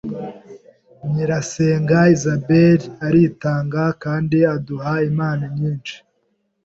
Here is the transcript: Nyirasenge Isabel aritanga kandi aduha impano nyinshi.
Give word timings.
Nyirasenge 1.11 1.99
Isabel 2.15 2.79
aritanga 3.05 3.83
kandi 4.03 4.37
aduha 4.55 4.93
impano 5.09 5.45
nyinshi. 5.57 5.95